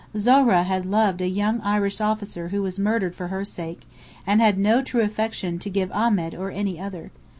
Zohra 0.17 0.63
had 0.63 0.87
loved 0.87 1.21
a 1.21 1.27
young 1.27 1.61
Irish 1.61 2.01
officer 2.01 2.47
who 2.47 2.63
was 2.63 2.79
murdered 2.79 3.13
for 3.13 3.27
her 3.27 3.45
sake, 3.45 3.81
and 4.25 4.41
had 4.41 4.57
no 4.57 4.81
true 4.81 5.01
affection 5.01 5.59
to 5.59 5.69
give 5.69 5.91
Ahmed 5.91 6.33
or 6.33 6.49
any 6.49 6.79
other. 6.79 7.11